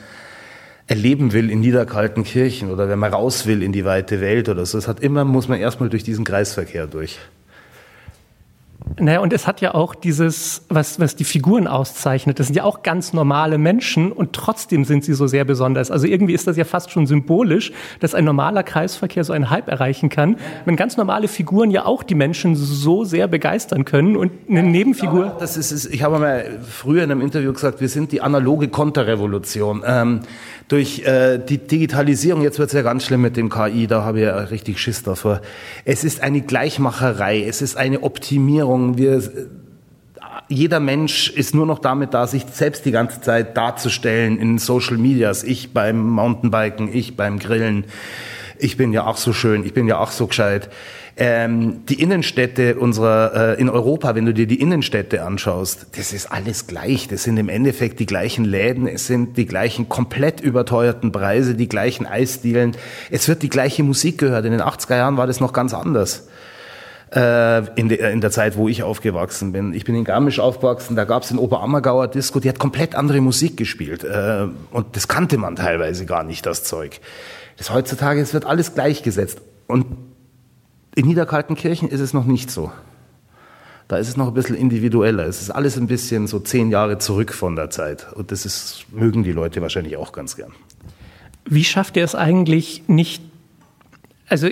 erleben 0.88 1.34
will 1.34 1.50
in 1.50 1.62
Niederkaltenkirchen 1.62 2.72
oder 2.72 2.90
wenn 2.90 3.00
man 3.00 3.14
raus 3.14 3.48
will 3.48 3.64
in 3.64 3.72
die 3.72 3.86
weite 3.86 4.22
Welt 4.22 4.50
oder 4.50 4.66
so, 4.66 4.78
es 4.78 4.88
hat 4.88 5.00
immer, 5.00 5.26
muss 5.26 5.48
man 5.48 5.60
erstmal 5.60 5.90
durch 5.90 6.04
diesen 6.04 6.26
Kreisverkehr 6.26 6.86
durch. 6.86 7.18
Naja, 9.00 9.20
und 9.20 9.34
es 9.34 9.46
hat 9.48 9.62
ja 9.62 9.74
auch 9.74 9.94
dieses, 9.96 10.64
was, 10.70 11.00
was 11.00 11.16
die 11.16 11.24
Figuren 11.24 11.68
auszeichnet. 11.68 12.40
Das 12.40 12.48
sind 12.48 12.56
ja 12.56 12.64
auch 12.64 12.84
ganz 12.84 13.14
normale 13.14 13.58
Menschen 13.58 14.12
und 14.12 14.34
trotzdem 14.34 14.86
sind 14.86 15.04
sie 15.04 15.14
so 15.14 15.28
sehr 15.28 15.44
besonders. 15.44 15.92
Also 15.92 16.08
irgendwie 16.08 16.34
ist 16.34 16.48
das 16.48 16.56
ja 16.56 16.64
fast 16.64 16.92
schon 16.92 17.06
symbolisch, 17.08 17.72
dass 18.00 18.16
ein 18.16 18.24
normaler 18.24 18.64
Kreisverkehr 18.64 19.24
so 19.24 19.34
einen 19.34 19.50
Hype 19.50 19.68
erreichen 19.68 20.10
kann, 20.10 20.38
wenn 20.66 20.76
ganz 20.76 20.98
normale 20.98 21.28
Figuren 21.28 21.72
ja 21.72 21.86
auch 21.86 22.04
die 22.04 22.16
Menschen 22.16 22.56
so 22.56 23.04
sehr 23.04 23.28
begeistern 23.28 23.86
können 23.86 24.16
und 24.16 24.32
eine 24.50 24.64
Nebenfigur. 24.64 25.36
Das 25.40 25.58
ist, 25.58 25.86
ich 25.94 26.04
habe 26.04 26.20
mal 26.20 26.60
früher 26.64 27.04
in 27.04 27.12
einem 27.12 27.22
Interview 27.22 27.52
gesagt, 27.52 27.82
wir 27.82 27.90
sind 27.90 28.12
die 28.12 28.22
analoge 28.22 28.70
Konterrevolution. 28.70 29.84
Ähm, 29.86 30.22
durch 30.68 31.00
äh, 31.06 31.38
die 31.38 31.60
Digitalisierung, 31.60 32.42
jetzt 32.42 32.58
wird 32.58 32.70
es 32.70 32.74
ja 32.74 32.82
ganz 32.82 33.04
schlimm 33.06 33.22
mit 33.22 33.38
dem 33.38 33.50
KI, 33.50 33.88
da 33.88 34.04
habe 34.04 34.20
ich 34.20 34.26
ja 34.26 34.38
richtig 34.38 34.80
Schiss 34.80 35.04
davor. 35.04 35.42
Es 35.84 36.04
ist 36.04 36.22
eine 36.22 36.42
Gleichmacherei, 36.42 37.44
es 37.44 37.62
ist 37.62 37.78
eine 37.78 38.02
Optimierung. 38.02 38.98
Wir, 38.98 39.22
jeder 40.48 40.80
Mensch 40.80 41.30
ist 41.30 41.54
nur 41.54 41.68
noch 41.68 41.80
damit 41.80 42.14
da, 42.14 42.26
sich 42.26 42.46
selbst 42.52 42.86
die 42.86 42.92
ganze 42.92 43.22
Zeit 43.22 43.56
darzustellen 43.58 44.40
in 44.40 44.58
Social 44.58 44.98
Medias. 44.98 45.44
Ich 45.44 45.74
beim 45.74 46.10
Mountainbiken, 46.10 46.90
ich 46.92 47.16
beim 47.16 47.38
Grillen. 47.38 47.86
Ich 48.58 48.78
bin 48.78 48.92
ja 48.92 49.06
auch 49.06 49.18
so 49.18 49.34
schön, 49.34 49.66
ich 49.66 49.74
bin 49.74 49.88
ja 49.88 50.00
auch 50.00 50.12
so 50.12 50.28
gescheit. 50.28 50.70
Ähm, 51.18 51.86
die 51.86 52.02
Innenstädte 52.02 52.76
unserer 52.76 53.56
äh, 53.56 53.62
in 53.62 53.70
Europa, 53.70 54.16
wenn 54.16 54.26
du 54.26 54.34
dir 54.34 54.48
die 54.48 54.60
Innenstädte 54.60 55.24
anschaust, 55.24 55.88
das 55.96 56.12
ist 56.12 56.30
alles 56.30 56.68
gleich. 56.68 57.08
Das 57.08 57.24
sind 57.24 57.38
im 57.38 57.48
Endeffekt 57.48 58.02
die 58.02 58.06
gleichen 58.06 58.44
Läden, 58.44 58.86
es 58.86 59.08
sind 59.08 59.38
die 59.38 59.46
gleichen 59.46 59.88
komplett 59.88 60.42
überteuerten 60.42 61.14
Preise, 61.14 61.56
die 61.56 61.70
gleichen 61.70 62.06
Eisdielen. 62.06 62.76
Es 63.12 63.30
wird 63.30 63.44
die 63.44 63.50
gleiche 63.50 63.82
Musik 63.82 64.18
gehört. 64.18 64.44
In 64.44 64.52
den 64.52 64.62
80er 64.62 64.98
Jahren 64.98 65.16
war 65.16 65.26
das 65.26 65.40
noch 65.40 65.54
ganz 65.54 65.74
anders 65.74 66.28
äh, 67.16 67.60
in, 67.80 67.88
de, 67.90 68.12
in 68.12 68.20
der 68.20 68.32
Zeit, 68.32 68.58
wo 68.58 68.68
ich 68.68 68.84
aufgewachsen 68.84 69.54
bin. 69.54 69.74
Ich 69.74 69.86
bin 69.86 69.96
in 69.96 70.04
Garmisch 70.04 70.40
aufgewachsen, 70.40 70.96
da 70.96 71.06
gab 71.06 71.24
es 71.24 71.30
den 71.30 71.38
Oberammergauer 71.38 72.10
Disco, 72.10 72.40
die 72.40 72.50
hat 72.50 72.60
komplett 72.60 72.96
andere 72.96 73.22
Musik 73.22 73.58
gespielt. 73.58 74.04
Äh, 74.04 74.48
und 74.72 74.96
das 74.96 75.08
kannte 75.08 75.38
man 75.38 75.56
teilweise 75.56 76.06
gar 76.06 76.24
nicht, 76.24 76.46
das 76.46 76.64
Zeug. 76.64 77.00
Das 77.58 77.72
heutzutage, 77.72 78.20
es 78.20 78.34
wird 78.34 78.46
alles 78.46 78.74
gleichgesetzt. 78.74 79.42
Und 79.68 79.86
in 80.96 81.06
Niederkaltenkirchen 81.08 81.90
ist 81.90 82.00
es 82.00 82.14
noch 82.14 82.26
nicht 82.26 82.50
so. 82.50 82.72
Da 83.88 83.98
ist 83.98 84.08
es 84.08 84.18
noch 84.18 84.28
ein 84.28 84.34
bisschen 84.34 84.56
individueller. 84.56 85.28
Es 85.28 85.42
ist 85.42 85.52
alles 85.52 85.78
ein 85.78 85.88
bisschen 85.88 86.26
so 86.26 86.40
zehn 86.40 86.72
Jahre 86.72 86.98
zurück 86.98 87.34
von 87.34 87.56
der 87.56 87.70
Zeit. 87.70 88.12
Und 88.14 88.32
das 88.32 88.46
ist, 88.46 88.86
mögen 88.92 89.24
die 89.24 89.32
Leute 89.32 89.62
wahrscheinlich 89.62 89.98
auch 89.98 90.12
ganz 90.12 90.36
gern. 90.36 90.54
Wie 91.46 91.64
schafft 91.64 91.96
ihr 91.96 92.04
es 92.04 92.16
eigentlich 92.16 92.84
nicht, 92.88 93.22
also 94.28 94.50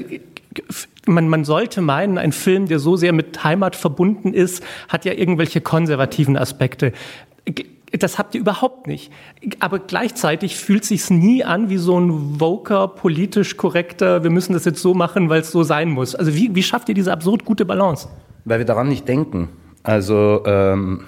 man, 1.07 1.27
man 1.27 1.45
sollte 1.45 1.81
meinen, 1.81 2.19
ein 2.19 2.31
Film, 2.31 2.67
der 2.67 2.77
so 2.77 2.95
sehr 2.95 3.13
mit 3.13 3.43
Heimat 3.43 3.75
verbunden 3.75 4.33
ist, 4.33 4.63
hat 4.88 5.05
ja 5.05 5.13
irgendwelche 5.13 5.62
konservativen 5.62 6.38
Aspekte. 6.38 6.93
Das 8.00 8.17
habt 8.17 8.33
ihr 8.33 8.41
überhaupt 8.41 8.88
nicht. 8.88 9.12
Aber 9.59 9.77
gleichzeitig 9.77 10.57
fühlt 10.57 10.83
sich's 10.83 11.12
nie 11.12 11.43
an 11.43 11.69
wie 11.69 11.77
so 11.77 12.00
ein 12.00 12.39
voker, 12.39 12.88
politisch 12.88 13.55
korrekter, 13.55 14.23
wir 14.23 14.31
müssen 14.31 14.53
das 14.53 14.65
jetzt 14.65 14.81
so 14.81 14.95
machen, 14.95 15.29
weil 15.29 15.41
es 15.41 15.51
so 15.51 15.62
sein 15.62 15.89
muss. 15.89 16.15
Also 16.15 16.33
wie, 16.33 16.55
wie 16.55 16.63
schafft 16.63 16.89
ihr 16.89 16.95
diese 16.95 17.12
absurd 17.12 17.45
gute 17.45 17.65
Balance? 17.65 18.07
Weil 18.45 18.59
wir 18.59 18.65
daran 18.65 18.88
nicht 18.88 19.07
denken. 19.07 19.50
Also, 19.83 20.43
ähm, 20.45 21.05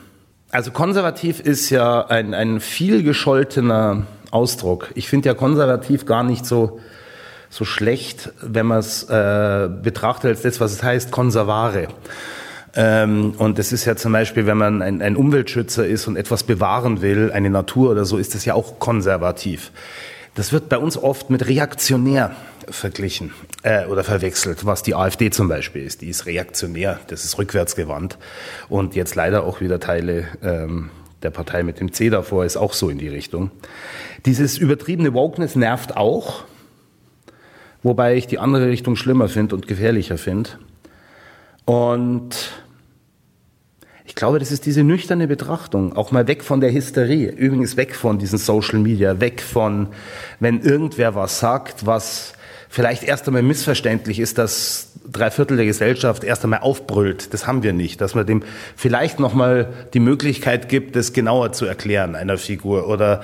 also 0.51 0.71
konservativ 0.71 1.39
ist 1.39 1.71
ja 1.71 2.05
ein, 2.05 2.33
ein 2.35 2.59
viel 2.59 3.01
gescholtener 3.01 4.05
Ausdruck. 4.29 4.91
Ich 4.93 5.09
finde 5.09 5.29
ja 5.29 5.33
konservativ 5.33 6.05
gar 6.05 6.23
nicht 6.23 6.45
so, 6.45 6.79
so 7.49 7.65
schlecht, 7.65 8.31
wenn 8.41 8.67
man 8.67 8.79
es 8.79 9.03
äh, 9.09 9.69
betrachtet 9.81 10.29
als 10.29 10.41
das, 10.43 10.59
was 10.59 10.73
es 10.73 10.83
heißt, 10.83 11.09
konservare. 11.09 11.87
Ähm, 12.75 13.33
und 13.37 13.57
das 13.57 13.71
ist 13.71 13.85
ja 13.85 13.95
zum 13.95 14.11
Beispiel, 14.11 14.45
wenn 14.45 14.57
man 14.57 14.81
ein, 14.81 15.01
ein 15.01 15.15
Umweltschützer 15.15 15.85
ist 15.87 16.07
und 16.07 16.17
etwas 16.17 16.43
bewahren 16.43 17.01
will, 17.01 17.31
eine 17.31 17.49
Natur 17.49 17.91
oder 17.91 18.05
so, 18.05 18.17
ist 18.17 18.35
das 18.35 18.43
ja 18.45 18.53
auch 18.53 18.79
konservativ. 18.79 19.71
Das 20.35 20.51
wird 20.51 20.67
bei 20.67 20.77
uns 20.77 20.97
oft 20.97 21.29
mit 21.29 21.47
reaktionär 21.47 22.35
verglichen 22.69 23.31
äh, 23.63 23.85
oder 23.85 24.03
verwechselt, 24.03 24.65
was 24.65 24.83
die 24.83 24.93
AfD 24.93 25.29
zum 25.29 25.47
Beispiel 25.47 25.83
ist. 25.83 26.01
Die 26.01 26.09
ist 26.09 26.25
reaktionär, 26.25 26.99
das 27.07 27.23
ist 27.23 27.37
rückwärtsgewandt 27.37 28.17
und 28.67 28.95
jetzt 28.95 29.15
leider 29.15 29.43
auch 29.45 29.61
wieder 29.61 29.79
Teile 29.79 30.25
ähm, 30.43 30.89
der 31.23 31.29
Partei 31.29 31.63
mit 31.63 31.79
dem 31.79 31.93
C 31.93 32.09
davor 32.09 32.43
ist 32.43 32.57
auch 32.57 32.73
so 32.73 32.89
in 32.89 32.97
die 32.97 33.07
Richtung. 33.07 33.51
Dieses 34.25 34.57
übertriebene 34.57 35.13
Wokeness 35.13 35.55
nervt 35.55 35.95
auch, 35.95 36.43
wobei 37.83 38.15
ich 38.15 38.27
die 38.27 38.39
andere 38.39 38.67
Richtung 38.67 38.95
schlimmer 38.95 39.29
finde 39.29 39.55
und 39.55 39.67
gefährlicher 39.67 40.17
finde. 40.17 40.51
Und 41.65 42.51
ich 44.05 44.13
glaube, 44.15 44.39
das 44.39 44.51
ist 44.51 44.65
diese 44.65 44.83
nüchterne 44.83 45.27
Betrachtung, 45.27 45.95
auch 45.95 46.11
mal 46.11 46.27
weg 46.27 46.43
von 46.43 46.61
der 46.61 46.71
Hysterie, 46.71 47.29
übrigens 47.31 47.75
weg 47.75 47.95
von 47.95 48.19
diesen 48.19 48.37
Social 48.37 48.79
Media, 48.79 49.19
weg 49.19 49.41
von, 49.41 49.87
wenn 50.39 50.61
irgendwer 50.61 51.15
was 51.15 51.39
sagt, 51.39 51.85
was 51.85 52.33
vielleicht 52.69 53.03
erst 53.03 53.27
einmal 53.27 53.41
missverständlich 53.41 54.19
ist, 54.19 54.37
dass 54.37 54.91
drei 55.09 55.31
Viertel 55.31 55.57
der 55.57 55.65
Gesellschaft 55.65 56.23
erst 56.23 56.43
einmal 56.43 56.59
aufbrüllt. 56.59 57.33
Das 57.33 57.47
haben 57.47 57.63
wir 57.63 57.73
nicht, 57.73 58.01
dass 58.01 58.15
man 58.15 58.25
dem 58.25 58.43
vielleicht 58.75 59.19
noch 59.19 59.33
mal 59.33 59.73
die 59.93 59.99
Möglichkeit 59.99 60.69
gibt, 60.69 60.95
das 60.95 61.13
genauer 61.13 61.53
zu 61.53 61.65
erklären 61.65 62.15
einer 62.15 62.37
Figur. 62.37 62.87
Oder 62.87 63.21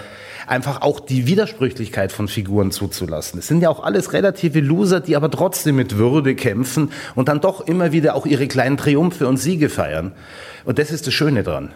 einfach 0.48 0.82
auch 0.82 1.00
die 1.00 1.28
Widersprüchlichkeit 1.28 2.12
von 2.12 2.28
Figuren 2.28 2.72
zuzulassen. 2.72 3.40
Es 3.40 3.48
sind 3.48 3.62
ja 3.62 3.70
auch 3.70 3.84
alles 3.84 4.14
relative 4.14 4.60
Loser, 4.60 5.00
die 5.00 5.16
aber 5.16 5.30
trotzdem 5.30 5.76
mit 5.76 5.98
Würde 5.98 6.36
kämpfen 6.36 6.92
und 7.16 7.28
dann 7.28 7.42
doch 7.42 7.68
immer 7.68 7.92
wieder 7.92 8.16
auch 8.16 8.26
ihre 8.26 8.48
kleinen 8.48 8.78
Triumphe 8.78 9.28
und 9.28 9.38
Siege 9.38 9.70
feiern. 9.70 10.14
Und 10.66 10.80
das 10.80 10.92
ist 10.92 11.08
das 11.08 11.14
Schöne 11.14 11.44
dran. 11.44 11.72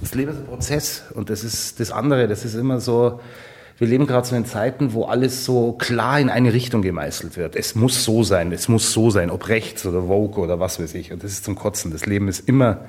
Das 0.00 0.14
Leben 0.14 0.32
ist 0.32 0.38
ein 0.38 0.46
Prozess 0.46 1.02
und 1.14 1.30
das 1.30 1.44
ist 1.44 1.80
das 1.80 1.90
andere, 1.90 2.28
das 2.28 2.44
ist 2.44 2.54
immer 2.54 2.80
so, 2.80 3.20
wir 3.78 3.88
leben 3.88 4.06
gerade 4.06 4.26
so 4.26 4.36
in 4.36 4.44
Zeiten, 4.44 4.92
wo 4.92 5.04
alles 5.04 5.44
so 5.44 5.72
klar 5.72 6.20
in 6.20 6.30
eine 6.30 6.52
Richtung 6.52 6.82
gemeißelt 6.82 7.36
wird. 7.36 7.56
Es 7.56 7.74
muss 7.74 8.04
so 8.04 8.22
sein, 8.22 8.52
es 8.52 8.68
muss 8.68 8.92
so 8.92 9.10
sein, 9.10 9.30
ob 9.30 9.48
rechts 9.48 9.84
oder 9.84 10.02
Vogue 10.02 10.42
oder 10.42 10.60
was 10.60 10.78
weiß 10.78 10.94
ich. 10.94 11.12
Und 11.12 11.24
das 11.24 11.32
ist 11.32 11.44
zum 11.44 11.56
Kotzen. 11.56 11.90
Das 11.90 12.06
Leben 12.06 12.28
ist 12.28 12.48
immer 12.48 12.84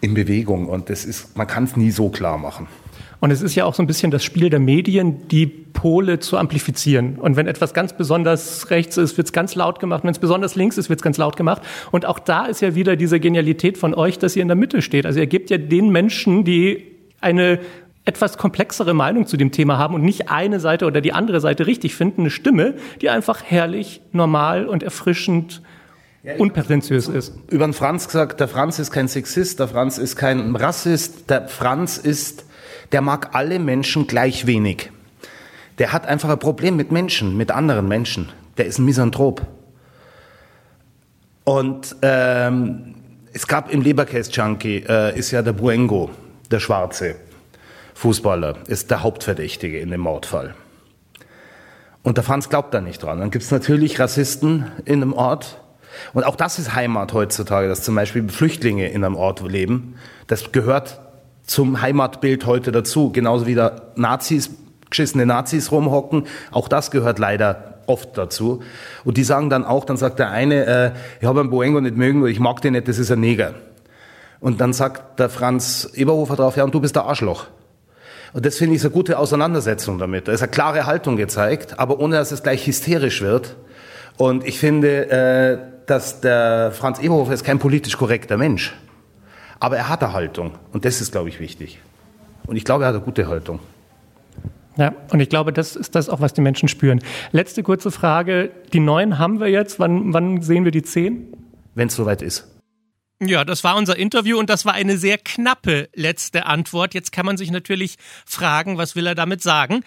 in 0.00 0.14
Bewegung 0.14 0.68
und 0.68 0.90
das 0.90 1.04
ist, 1.04 1.36
man 1.36 1.46
kann 1.46 1.64
es 1.64 1.76
nie 1.76 1.90
so 1.90 2.08
klar 2.08 2.36
machen. 2.36 2.66
Und 3.24 3.30
es 3.30 3.40
ist 3.40 3.54
ja 3.54 3.64
auch 3.64 3.72
so 3.72 3.82
ein 3.82 3.86
bisschen 3.86 4.10
das 4.10 4.22
Spiel 4.22 4.50
der 4.50 4.60
Medien, 4.60 5.28
die 5.28 5.46
Pole 5.46 6.18
zu 6.18 6.36
amplifizieren. 6.36 7.16
Und 7.16 7.36
wenn 7.36 7.46
etwas 7.46 7.72
ganz 7.72 7.96
besonders 7.96 8.68
rechts 8.68 8.98
ist, 8.98 9.16
wird 9.16 9.28
es 9.28 9.32
ganz 9.32 9.54
laut 9.54 9.80
gemacht. 9.80 10.04
Wenn 10.04 10.10
es 10.10 10.18
besonders 10.18 10.56
links 10.56 10.76
ist, 10.76 10.90
wird 10.90 11.00
es 11.00 11.02
ganz 11.02 11.16
laut 11.16 11.34
gemacht. 11.34 11.62
Und 11.90 12.04
auch 12.04 12.18
da 12.18 12.44
ist 12.44 12.60
ja 12.60 12.74
wieder 12.74 12.96
diese 12.96 13.20
Genialität 13.20 13.78
von 13.78 13.94
euch, 13.94 14.18
dass 14.18 14.36
ihr 14.36 14.42
in 14.42 14.48
der 14.48 14.58
Mitte 14.58 14.82
steht. 14.82 15.06
Also 15.06 15.20
ihr 15.20 15.26
gebt 15.26 15.48
ja 15.48 15.56
den 15.56 15.88
Menschen, 15.88 16.44
die 16.44 16.84
eine 17.22 17.60
etwas 18.04 18.36
komplexere 18.36 18.92
Meinung 18.92 19.26
zu 19.26 19.38
dem 19.38 19.52
Thema 19.52 19.78
haben 19.78 19.94
und 19.94 20.02
nicht 20.02 20.28
eine 20.28 20.60
Seite 20.60 20.84
oder 20.84 21.00
die 21.00 21.14
andere 21.14 21.40
Seite 21.40 21.66
richtig 21.66 21.94
finden, 21.94 22.20
eine 22.20 22.30
Stimme, 22.30 22.74
die 23.00 23.08
einfach 23.08 23.42
herrlich, 23.42 24.02
normal 24.12 24.66
und 24.66 24.82
erfrischend 24.82 25.62
ja, 26.22 26.34
unprätentiös 26.36 27.08
ist. 27.08 27.32
Über 27.48 27.66
den 27.66 27.72
Franz 27.72 28.04
gesagt, 28.04 28.40
der 28.40 28.48
Franz 28.48 28.78
ist 28.78 28.90
kein 28.90 29.08
Sexist, 29.08 29.60
der 29.60 29.68
Franz 29.68 29.96
ist 29.96 30.16
kein 30.16 30.54
Rassist, 30.54 31.30
der 31.30 31.48
Franz 31.48 31.96
ist 31.96 32.44
der 32.92 33.00
mag 33.00 33.34
alle 33.34 33.58
Menschen 33.58 34.06
gleich 34.06 34.46
wenig. 34.46 34.90
Der 35.78 35.92
hat 35.92 36.06
einfach 36.06 36.28
ein 36.30 36.38
Problem 36.38 36.76
mit 36.76 36.92
Menschen, 36.92 37.36
mit 37.36 37.50
anderen 37.50 37.88
Menschen. 37.88 38.30
Der 38.56 38.66
ist 38.66 38.78
ein 38.78 38.84
Misanthrop. 38.84 39.46
Und 41.44 41.96
ähm, 42.02 42.94
es 43.32 43.46
gab 43.46 43.70
im 43.70 43.82
Leberkäse-Junkie, 43.82 44.84
äh, 44.88 45.18
ist 45.18 45.30
ja 45.30 45.42
der 45.42 45.52
Buengo, 45.52 46.10
der 46.50 46.60
schwarze 46.60 47.16
Fußballer, 47.94 48.56
ist 48.68 48.90
der 48.90 49.02
Hauptverdächtige 49.02 49.78
in 49.78 49.90
dem 49.90 50.00
Mordfall. 50.00 50.54
Und 52.02 52.16
der 52.16 52.24
Franz 52.24 52.48
glaubt 52.48 52.72
da 52.72 52.80
nicht 52.80 53.02
dran. 53.02 53.18
Dann 53.18 53.30
gibt 53.30 53.44
es 53.44 53.50
natürlich 53.50 53.98
Rassisten 53.98 54.70
in 54.84 55.02
einem 55.02 55.12
Ort. 55.12 55.60
Und 56.12 56.24
auch 56.24 56.36
das 56.36 56.58
ist 56.58 56.74
Heimat 56.74 57.12
heutzutage, 57.12 57.66
dass 57.66 57.82
zum 57.82 57.94
Beispiel 57.94 58.28
Flüchtlinge 58.28 58.88
in 58.88 59.04
einem 59.04 59.16
Ort 59.16 59.40
leben. 59.40 59.96
Das 60.26 60.52
gehört 60.52 61.00
zum 61.46 61.80
Heimatbild 61.80 62.46
heute 62.46 62.72
dazu. 62.72 63.10
Genauso 63.12 63.46
wie 63.46 63.54
da 63.54 63.82
Nazis, 63.96 64.50
geschissene 64.90 65.26
Nazis 65.26 65.70
rumhocken. 65.70 66.26
Auch 66.50 66.68
das 66.68 66.90
gehört 66.90 67.18
leider 67.18 67.74
oft 67.86 68.16
dazu. 68.16 68.62
Und 69.04 69.16
die 69.16 69.24
sagen 69.24 69.50
dann 69.50 69.64
auch, 69.64 69.84
dann 69.84 69.96
sagt 69.96 70.18
der 70.18 70.30
eine, 70.30 70.66
äh, 70.66 70.90
ich 71.20 71.26
habe 71.26 71.40
einen 71.40 71.50
Boengo 71.50 71.80
nicht 71.80 71.96
mögen, 71.96 72.26
ich 72.26 72.40
mag 72.40 72.60
den 72.62 72.72
nicht, 72.72 72.88
das 72.88 72.98
ist 72.98 73.10
ein 73.10 73.20
Neger. 73.20 73.54
Und 74.40 74.60
dann 74.60 74.72
sagt 74.72 75.18
der 75.18 75.28
Franz 75.28 75.90
Eberhofer 75.94 76.36
drauf, 76.36 76.56
ja, 76.56 76.64
und 76.64 76.74
du 76.74 76.80
bist 76.80 76.96
der 76.96 77.04
Arschloch. 77.04 77.46
Und 78.32 78.44
das 78.44 78.56
finde 78.56 78.74
ich 78.74 78.82
so 78.82 78.88
eine 78.88 78.94
gute 78.94 79.18
Auseinandersetzung 79.18 79.98
damit. 79.98 80.28
Da 80.28 80.32
ist 80.32 80.42
eine 80.42 80.50
klare 80.50 80.86
Haltung 80.86 81.16
gezeigt, 81.16 81.78
aber 81.78 82.00
ohne 82.00 82.16
dass 82.16 82.32
es 82.32 82.42
gleich 82.42 82.66
hysterisch 82.66 83.22
wird. 83.22 83.56
Und 84.16 84.46
ich 84.46 84.58
finde, 84.58 85.10
äh, 85.10 85.58
dass 85.86 86.20
der 86.20 86.72
Franz 86.72 86.98
Eberhofer 86.98 87.32
ist 87.32 87.44
kein 87.44 87.58
politisch 87.58 87.96
korrekter 87.96 88.36
Mensch. 88.36 88.74
Aber 89.60 89.76
er 89.76 89.88
hat 89.88 90.02
eine 90.02 90.12
Haltung. 90.12 90.52
Und 90.72 90.84
das 90.84 91.00
ist, 91.00 91.12
glaube 91.12 91.28
ich, 91.28 91.40
wichtig. 91.40 91.80
Und 92.46 92.56
ich 92.56 92.64
glaube, 92.64 92.84
er 92.84 92.88
hat 92.88 92.94
eine 92.94 93.04
gute 93.04 93.26
Haltung. 93.28 93.60
Ja, 94.76 94.92
und 95.10 95.20
ich 95.20 95.28
glaube, 95.28 95.52
das 95.52 95.76
ist 95.76 95.94
das 95.94 96.08
auch, 96.08 96.20
was 96.20 96.32
die 96.32 96.40
Menschen 96.40 96.68
spüren. 96.68 97.00
Letzte 97.30 97.62
kurze 97.62 97.90
Frage. 97.90 98.50
Die 98.72 98.80
neun 98.80 99.18
haben 99.18 99.38
wir 99.38 99.48
jetzt. 99.48 99.78
Wann, 99.78 100.12
wann 100.12 100.42
sehen 100.42 100.64
wir 100.64 100.72
die 100.72 100.82
zehn? 100.82 101.32
Wenn 101.74 101.88
es 101.88 101.94
soweit 101.94 102.22
ist. 102.22 102.48
Ja, 103.20 103.44
das 103.44 103.62
war 103.62 103.76
unser 103.76 103.96
Interview 103.96 104.38
und 104.38 104.50
das 104.50 104.64
war 104.64 104.74
eine 104.74 104.98
sehr 104.98 105.18
knappe 105.18 105.88
letzte 105.94 106.46
Antwort. 106.46 106.94
Jetzt 106.94 107.12
kann 107.12 107.24
man 107.24 107.36
sich 107.36 107.50
natürlich 107.50 107.96
fragen, 108.26 108.76
was 108.76 108.96
will 108.96 109.06
er 109.06 109.14
damit 109.14 109.40
sagen? 109.40 109.84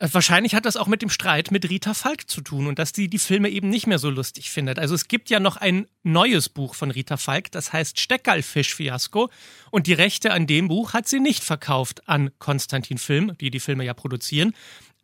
Äh, 0.00 0.08
wahrscheinlich 0.12 0.54
hat 0.54 0.64
das 0.64 0.76
auch 0.76 0.86
mit 0.86 1.02
dem 1.02 1.10
Streit 1.10 1.50
mit 1.50 1.68
Rita 1.68 1.94
Falk 1.94 2.28
zu 2.28 2.40
tun 2.40 2.66
und 2.66 2.78
dass 2.78 2.92
sie 2.94 3.08
die 3.08 3.18
Filme 3.18 3.50
eben 3.50 3.68
nicht 3.68 3.86
mehr 3.86 3.98
so 3.98 4.08
lustig 4.08 4.50
findet. 4.50 4.78
Also 4.78 4.94
es 4.94 5.08
gibt 5.08 5.28
ja 5.28 5.38
noch 5.40 5.58
ein 5.58 5.86
neues 6.02 6.48
Buch 6.48 6.74
von 6.74 6.90
Rita 6.90 7.18
Falk, 7.18 7.52
das 7.52 7.72
heißt 7.72 8.00
Steckerlfisch-Fiasko. 8.00 9.30
Und 9.70 9.86
die 9.86 9.92
Rechte 9.92 10.32
an 10.32 10.46
dem 10.46 10.68
Buch 10.68 10.94
hat 10.94 11.06
sie 11.06 11.20
nicht 11.20 11.44
verkauft 11.44 12.08
an 12.08 12.30
Konstantin 12.38 12.98
Film, 12.98 13.36
die 13.38 13.50
die 13.50 13.60
Filme 13.60 13.84
ja 13.84 13.92
produzieren. 13.92 14.54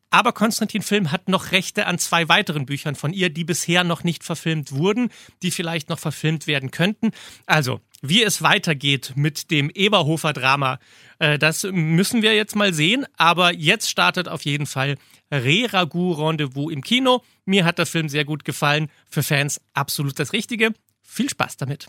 Aber 0.08 0.32
Konstantin 0.32 0.82
Film 0.82 1.12
hat 1.12 1.28
noch 1.28 1.52
Rechte 1.52 1.86
an 1.86 1.98
zwei 1.98 2.28
weiteren 2.28 2.64
Büchern 2.64 2.94
von 2.94 3.12
ihr, 3.12 3.28
die 3.28 3.44
bisher 3.44 3.84
noch 3.84 4.02
nicht 4.02 4.24
verfilmt 4.24 4.72
wurden, 4.72 5.10
die 5.42 5.50
vielleicht 5.50 5.90
noch 5.90 5.98
verfilmt 5.98 6.46
werden 6.46 6.70
könnten. 6.70 7.10
Also, 7.44 7.80
wie 8.08 8.22
es 8.22 8.42
weitergeht 8.42 9.12
mit 9.16 9.50
dem 9.50 9.70
Eberhofer-Drama, 9.70 10.78
äh, 11.18 11.38
das 11.38 11.64
müssen 11.70 12.22
wir 12.22 12.34
jetzt 12.34 12.56
mal 12.56 12.72
sehen. 12.72 13.06
Aber 13.16 13.52
jetzt 13.52 13.90
startet 13.90 14.28
auf 14.28 14.44
jeden 14.44 14.66
Fall 14.66 14.96
Re-Ragout 15.30 16.14
Rendezvous 16.14 16.72
im 16.72 16.82
Kino. 16.82 17.22
Mir 17.44 17.64
hat 17.64 17.78
der 17.78 17.86
Film 17.86 18.08
sehr 18.08 18.24
gut 18.24 18.44
gefallen. 18.44 18.88
Für 19.08 19.22
Fans 19.22 19.60
absolut 19.74 20.18
das 20.18 20.32
Richtige. 20.32 20.72
Viel 21.02 21.30
Spaß 21.30 21.56
damit. 21.56 21.88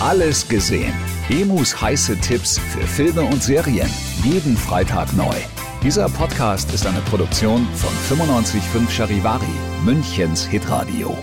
Alles 0.00 0.48
gesehen. 0.48 0.92
Emus 1.30 1.80
heiße 1.80 2.20
Tipps 2.20 2.58
für 2.58 2.86
Filme 2.86 3.22
und 3.22 3.42
Serien. 3.42 3.88
Jeden 4.22 4.56
Freitag 4.56 5.12
neu. 5.14 5.34
Dieser 5.82 6.08
Podcast 6.08 6.72
ist 6.72 6.86
eine 6.86 7.00
Produktion 7.02 7.66
von 7.74 8.18
955 8.18 8.94
Charivari, 8.94 9.44
Münchens 9.84 10.46
Hitradio. 10.46 11.16